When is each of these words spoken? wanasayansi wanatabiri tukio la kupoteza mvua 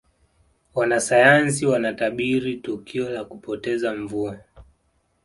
wanasayansi 0.75 1.65
wanatabiri 1.65 2.57
tukio 2.57 3.09
la 3.09 3.25
kupoteza 3.25 3.93
mvua 3.95 4.39